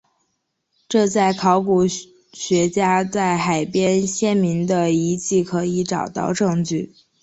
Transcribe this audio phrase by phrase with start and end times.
[0.89, 6.91] 这在考古学家在海边先民的遗迹可以找到证据。